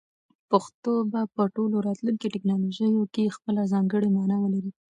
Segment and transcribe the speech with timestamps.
[0.49, 4.71] پښتو به په ټولو راتلونکو ټکنالوژیو کې خپله ځانګړې مانا ولري.